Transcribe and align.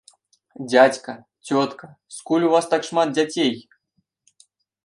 Дзядзька, 0.69 1.15
цётка, 1.49 1.87
скуль 2.17 2.47
у 2.49 2.51
вас 2.57 2.65
так 2.75 2.81
шмат 2.91 3.07
дзяцей? 3.19 3.55